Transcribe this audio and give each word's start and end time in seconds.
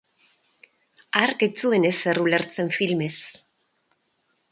Hark 1.19 1.45
ez 1.47 1.51
zuen 1.63 1.85
ezer 1.89 2.21
ulertzen 2.23 2.73
filmez. 2.79 3.13